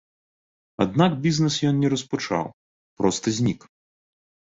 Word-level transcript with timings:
Аднак 0.85 1.11
бізнес 1.25 1.57
ён 1.71 1.75
не 1.83 1.91
распачаў, 1.95 2.45
проста 3.03 3.35
знік. 3.41 3.61